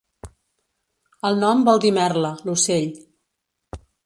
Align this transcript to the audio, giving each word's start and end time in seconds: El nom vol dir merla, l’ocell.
El 1.29 1.37
nom 1.43 1.61
vol 1.69 1.83
dir 1.85 1.93
merla, 1.99 2.33
l’ocell. 2.49 2.89